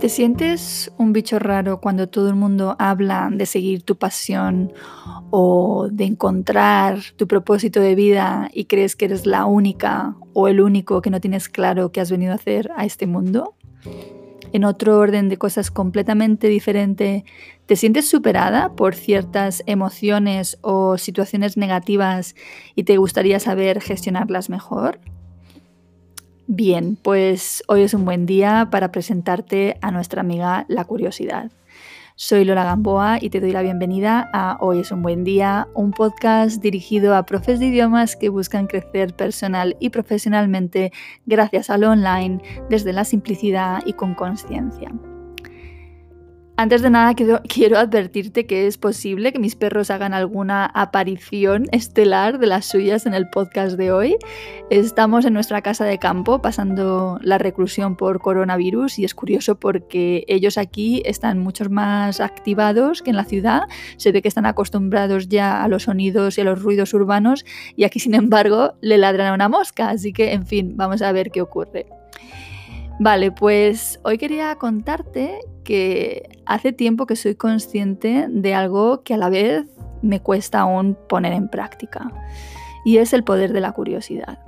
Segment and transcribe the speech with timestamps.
[0.00, 4.72] ¿Te sientes un bicho raro cuando todo el mundo habla de seguir tu pasión
[5.28, 10.62] o de encontrar tu propósito de vida y crees que eres la única o el
[10.62, 13.56] único que no tienes claro qué has venido a hacer a este mundo?
[14.54, 17.26] En otro orden de cosas completamente diferente,
[17.66, 22.34] ¿te sientes superada por ciertas emociones o situaciones negativas
[22.74, 24.98] y te gustaría saber gestionarlas mejor?
[26.52, 31.52] Bien, pues hoy es un buen día para presentarte a nuestra amiga La Curiosidad.
[32.16, 35.92] Soy Lola Gamboa y te doy la bienvenida a Hoy es un buen día, un
[35.92, 40.90] podcast dirigido a profes de idiomas que buscan crecer personal y profesionalmente
[41.24, 44.92] gracias a lo online desde la simplicidad y con conciencia.
[46.60, 47.14] Antes de nada,
[47.48, 53.06] quiero, advertirte que es posible que mis perros hagan alguna aparición estelar de las suyas
[53.06, 54.16] en el podcast de hoy.
[54.68, 60.24] Estamos en nuestra casa de campo pasando la reclusión por coronavirus y es curioso porque
[60.28, 63.62] ellos aquí están mucho más activados que en la ciudad.
[63.96, 67.84] Se ve que están acostumbrados ya a los sonidos y a los ruidos urbanos y
[67.84, 69.88] aquí, sin embargo, le ladran a una mosca.
[69.88, 71.86] Así que, en fin, vamos a ver qué ocurre.
[73.02, 75.38] Vale, pues hoy quería contarte
[75.70, 79.66] que hace tiempo que soy consciente de algo que a la vez
[80.02, 82.10] me cuesta aún poner en práctica,
[82.84, 84.40] y es el poder de la curiosidad.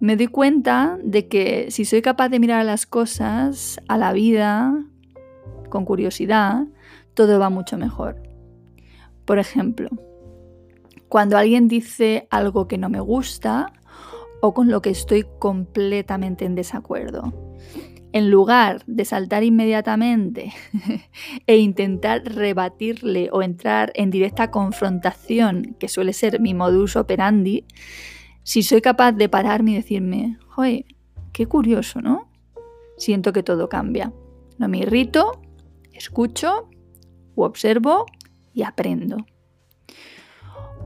[0.00, 4.14] Me doy cuenta de que si soy capaz de mirar a las cosas, a la
[4.14, 4.74] vida,
[5.68, 6.64] con curiosidad,
[7.12, 8.22] todo va mucho mejor.
[9.26, 9.90] Por ejemplo,
[11.10, 13.74] cuando alguien dice algo que no me gusta,
[14.40, 17.34] o con lo que estoy completamente en desacuerdo.
[18.12, 20.52] En lugar de saltar inmediatamente
[21.46, 27.66] e intentar rebatirle o entrar en directa confrontación, que suele ser mi modus operandi,
[28.42, 30.86] si soy capaz de pararme y decirme, joder,
[31.32, 32.30] qué curioso, ¿no?
[32.96, 34.12] Siento que todo cambia.
[34.56, 35.42] No me irrito,
[35.92, 36.70] escucho,
[37.34, 38.06] u observo
[38.54, 39.18] y aprendo.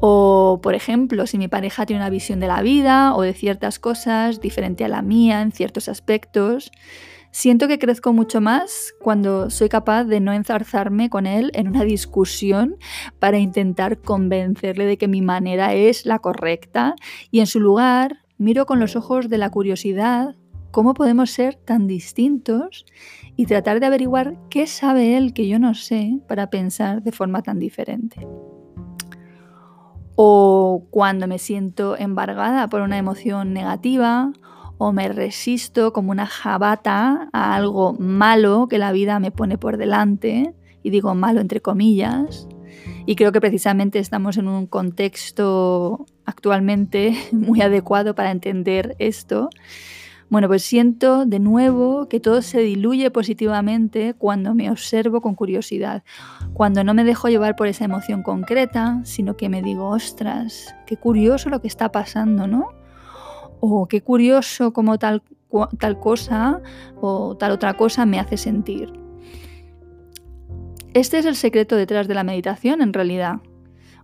[0.05, 3.79] O, por ejemplo, si mi pareja tiene una visión de la vida o de ciertas
[3.79, 6.73] cosas diferente a la mía en ciertos aspectos,
[7.31, 11.85] siento que crezco mucho más cuando soy capaz de no enzarzarme con él en una
[11.85, 12.79] discusión
[13.21, 16.97] para intentar convencerle de que mi manera es la correcta
[17.31, 20.35] y en su lugar miro con los ojos de la curiosidad
[20.73, 22.87] cómo podemos ser tan distintos
[23.37, 27.45] y tratar de averiguar qué sabe él que yo no sé para pensar de forma
[27.45, 28.27] tan diferente
[30.17, 34.33] o cuando me siento embargada por una emoción negativa
[34.79, 39.77] o me resisto como una jabata a algo malo que la vida me pone por
[39.77, 42.49] delante, y digo malo entre comillas,
[43.07, 49.51] y creo que precisamente estamos en un contexto actualmente muy adecuado para entender esto.
[50.33, 56.05] Bueno, pues siento de nuevo que todo se diluye positivamente cuando me observo con curiosidad,
[56.55, 60.97] cuando no me dejo llevar por esa emoción concreta, sino que me digo, ostras, qué
[60.97, 62.69] curioso lo que está pasando, ¿no?
[63.61, 65.23] O qué curioso como tal,
[65.79, 66.63] tal cosa
[66.99, 68.91] o tal otra cosa me hace sentir.
[70.95, 73.43] Este es el secreto detrás de la meditación en realidad.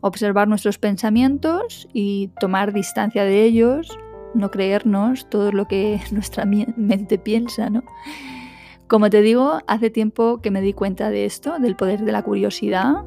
[0.03, 3.99] Observar nuestros pensamientos y tomar distancia de ellos
[4.35, 7.85] no creernos todo lo que nuestra mente piensa, ¿no?
[8.87, 12.23] Como te digo, hace tiempo que me di cuenta de esto, del poder de la
[12.23, 13.05] curiosidad,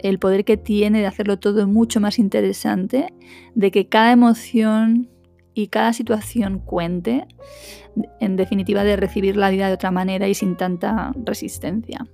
[0.00, 3.14] el poder que tiene de hacerlo todo mucho más interesante,
[3.54, 5.08] de que cada emoción
[5.54, 7.28] y cada situación cuente,
[8.18, 12.06] en definitiva de recibir la vida de otra manera y sin tanta resistencia.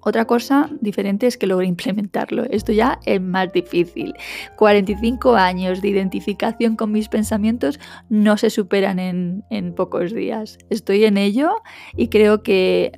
[0.00, 2.44] Otra cosa diferente es que logre implementarlo.
[2.44, 4.14] Esto ya es más difícil.
[4.56, 10.58] 45 años de identificación con mis pensamientos no se superan en, pocos días.
[10.70, 11.50] Estoy en ello
[11.96, 12.92] y creo que,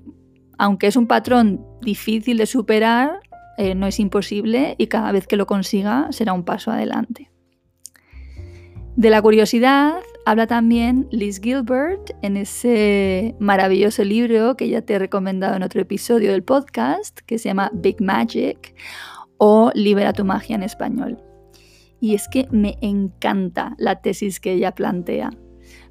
[0.59, 3.21] aunque es un patrón difícil de superar,
[3.57, 7.31] eh, no es imposible y cada vez que lo consiga será un paso adelante.
[8.97, 9.95] De la curiosidad
[10.27, 15.81] habla también Liz Gilbert en ese maravilloso libro que ya te he recomendado en otro
[15.81, 18.75] episodio del podcast, que se llama Big Magic
[19.39, 21.19] o Libera tu magia en español.
[22.01, 25.31] Y es que me encanta la tesis que ella plantea.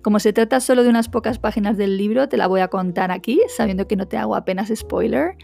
[0.01, 3.11] Como se trata solo de unas pocas páginas del libro, te la voy a contar
[3.11, 5.35] aquí, sabiendo que no te hago apenas spoiler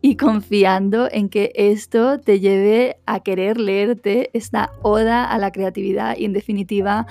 [0.00, 6.16] y confiando en que esto te lleve a querer leerte esta oda a la creatividad
[6.16, 7.06] y en definitiva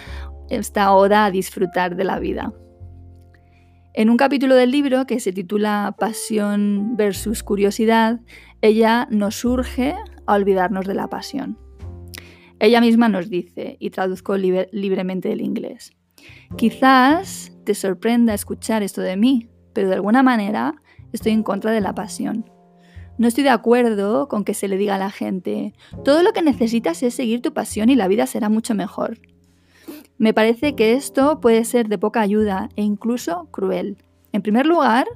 [0.49, 2.53] esta oda a disfrutar de la vida.
[3.93, 8.19] En un capítulo del libro que se titula Pasión versus Curiosidad,
[8.61, 11.57] ella nos urge a olvidarnos de la pasión.
[12.59, 15.91] Ella misma nos dice, y traduzco libremente del inglés,
[16.57, 20.75] quizás te sorprenda escuchar esto de mí, pero de alguna manera
[21.13, 22.49] estoy en contra de la pasión.
[23.17, 25.73] No estoy de acuerdo con que se le diga a la gente,
[26.05, 29.19] todo lo que necesitas es seguir tu pasión y la vida será mucho mejor.
[30.19, 33.95] Me parece que esto puede ser de poca ayuda e incluso cruel.
[34.33, 35.07] En primer lugar,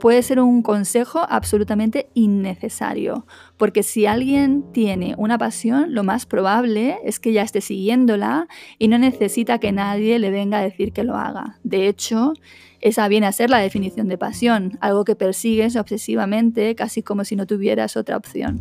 [0.00, 3.26] puede ser un consejo absolutamente innecesario,
[3.56, 8.88] porque si alguien tiene una pasión, lo más probable es que ya esté siguiéndola y
[8.88, 11.60] no necesita que nadie le venga a decir que lo haga.
[11.62, 12.32] De hecho,
[12.80, 17.36] esa viene a ser la definición de pasión, algo que persigues obsesivamente, casi como si
[17.36, 18.60] no tuvieras otra opción.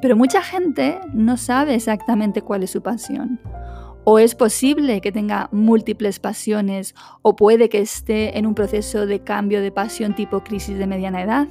[0.00, 3.38] Pero mucha gente no sabe exactamente cuál es su pasión
[4.04, 9.20] o es posible que tenga múltiples pasiones o puede que esté en un proceso de
[9.20, 11.48] cambio de pasión tipo crisis de mediana edad,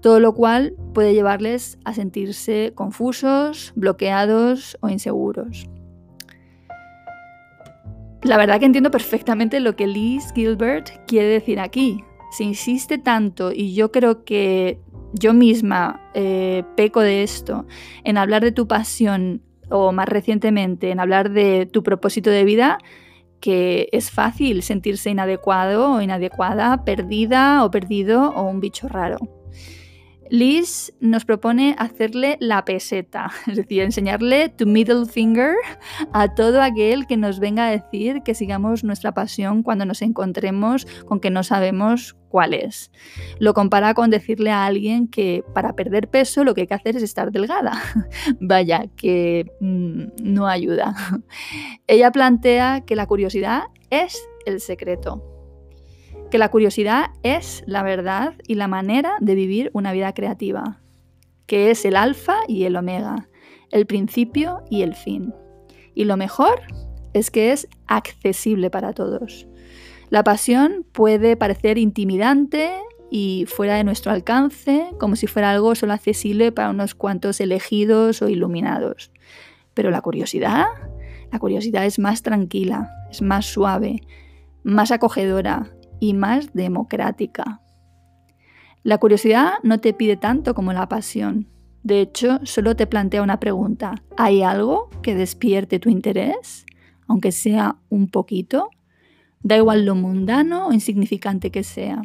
[0.00, 5.68] todo lo cual puede llevarles a sentirse confusos, bloqueados o inseguros.
[8.22, 12.04] La verdad que entiendo perfectamente lo que Liz Gilbert quiere decir aquí.
[12.30, 14.80] Se insiste tanto y yo creo que
[15.12, 17.66] yo misma eh, peco de esto,
[18.04, 19.42] en hablar de tu pasión
[19.72, 22.78] o más recientemente en hablar de tu propósito de vida,
[23.40, 29.18] que es fácil sentirse inadecuado o inadecuada, perdida o perdido o un bicho raro.
[30.32, 35.56] Liz nos propone hacerle la peseta, es decir, enseñarle tu middle finger
[36.14, 40.86] a todo aquel que nos venga a decir que sigamos nuestra pasión cuando nos encontremos
[41.04, 42.90] con que no sabemos cuál es.
[43.40, 46.96] Lo compara con decirle a alguien que para perder peso lo que hay que hacer
[46.96, 47.82] es estar delgada.
[48.40, 50.94] Vaya, que mm, no ayuda.
[51.86, 55.31] Ella plantea que la curiosidad es el secreto
[56.32, 60.80] que la curiosidad es la verdad y la manera de vivir una vida creativa,
[61.44, 63.28] que es el alfa y el omega,
[63.70, 65.34] el principio y el fin.
[65.94, 66.62] Y lo mejor
[67.12, 69.46] es que es accesible para todos.
[70.08, 72.72] La pasión puede parecer intimidante
[73.10, 78.22] y fuera de nuestro alcance, como si fuera algo solo accesible para unos cuantos elegidos
[78.22, 79.12] o iluminados.
[79.74, 80.64] Pero la curiosidad,
[81.30, 84.00] la curiosidad es más tranquila, es más suave,
[84.62, 85.70] más acogedora,
[86.02, 87.60] y más democrática.
[88.82, 91.46] La curiosidad no te pide tanto como la pasión.
[91.84, 93.94] De hecho, solo te plantea una pregunta.
[94.16, 96.66] ¿Hay algo que despierte tu interés?
[97.06, 98.70] Aunque sea un poquito.
[99.44, 102.02] Da igual lo mundano o insignificante que sea.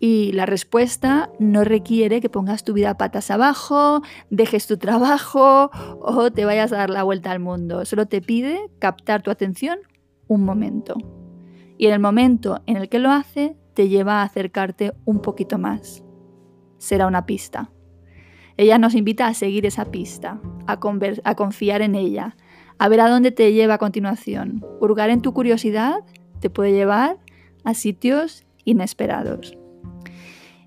[0.00, 5.70] Y la respuesta no requiere que pongas tu vida patas abajo, dejes tu trabajo
[6.00, 7.84] o te vayas a dar la vuelta al mundo.
[7.84, 9.78] Solo te pide captar tu atención
[10.26, 11.21] un momento
[11.78, 15.58] y en el momento en el que lo hace te lleva a acercarte un poquito
[15.58, 16.04] más.
[16.78, 17.70] Será una pista.
[18.56, 20.78] Ella nos invita a seguir esa pista, a,
[21.34, 22.36] confiar en ella,
[22.78, 24.64] a ver a dónde te lleva a continuación.
[24.80, 26.00] Hurgar en tu curiosidad
[26.40, 27.18] te puede llevar
[27.64, 29.56] a sitios inesperados.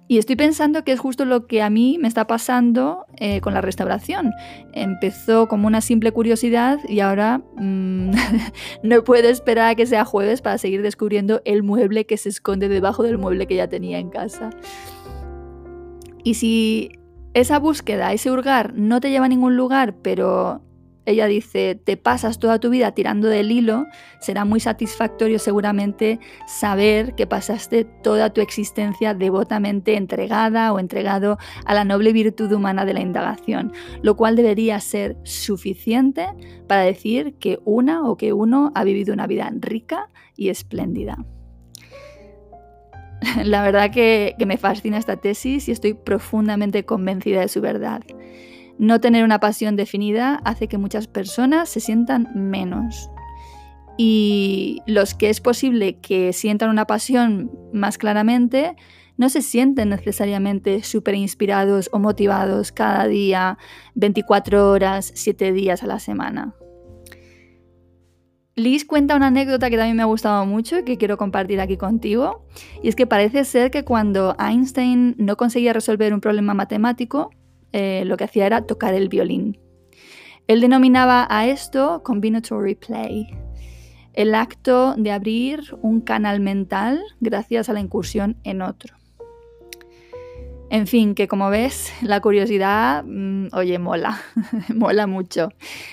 [0.08, 3.56] Y estoy pensando que es justo lo que a mí me está pasando eh, con
[3.56, 4.34] la restauración.
[4.74, 8.12] Empezó como una simple curiosidad y ahora mm,
[8.84, 12.70] no puedo esperar a que sea jueves para seguir descubriendo el mueble que se esconde
[12.70, 14.52] debajo del mueble que ya tenía en casa.
[16.24, 16.92] Y si
[17.34, 20.62] esa búsqueda, ese hurgar, no te lleva a ningún lugar, pero
[21.06, 23.88] ella dice, te pasas toda tu vida tirando del hilo,
[24.20, 31.74] será muy satisfactorio seguramente saber que pasaste toda tu existencia devotamente entregada o entregado a
[31.74, 33.72] la noble virtud humana de la indagación,
[34.02, 36.28] lo cual debería ser suficiente
[36.68, 41.26] para decir que una o que uno ha vivido una vida rica y espléndida.
[43.44, 48.02] La verdad que, me fascina esta tesis y estoy profundamente convencida de su verdad.
[48.78, 53.10] No tener una pasión definida hace que muchas personas se sientan menos.
[53.98, 58.76] Y los que es posible que sientan una pasión más claramente,
[59.18, 63.58] no se sienten necesariamente súper inspirados o motivados cada día,
[63.96, 66.54] 24 horas, 7 días a la semana.
[68.58, 71.76] Liz cuenta una anécdota que también me ha gustado mucho y que quiero compartir aquí
[71.76, 72.46] contigo.
[72.82, 77.32] Y es que parece ser que cuando Einstein no conseguía resolver un problema matemático,
[77.78, 79.60] eh, lo que hacía era tocar el violín.
[80.48, 83.28] Él denominaba a esto combinatory play.
[84.14, 88.96] el acto de abrir un canal mental gracias a la incursión en otro.
[90.70, 94.22] En fin, que como ves, la curiosidad, mm, oye, mola,
[94.74, 95.50] mola mucho.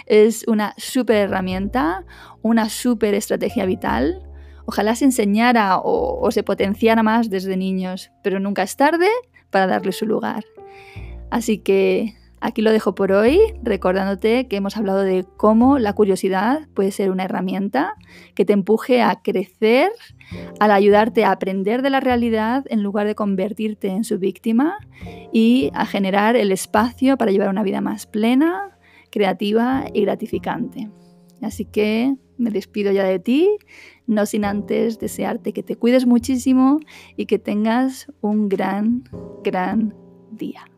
[0.07, 2.05] Es una súper herramienta,
[2.43, 4.23] una súper estrategia vital.
[4.67, 9.09] Ojalá se enseñara o, o se potenciara más desde niños, pero nunca es tarde
[9.51, 10.45] para darle su lugar.
[11.33, 16.67] Así que Aquí lo dejo por hoy, recordándote que hemos hablado de cómo la curiosidad
[16.75, 17.95] puede ser una herramienta
[18.35, 19.93] que te empuje a crecer,
[20.59, 24.77] al ayudarte a aprender de la realidad en lugar de convertirte en su víctima
[25.33, 28.77] y a generar el espacio para llevar una vida más plena,
[29.13, 30.91] creativa y gratificante.
[31.43, 33.57] Así que me despido ya de ti,
[34.09, 36.81] no sin antes desearte que te cuides muchísimo
[37.17, 39.05] y que tengas un gran,
[39.45, 39.95] gran
[40.33, 40.72] día.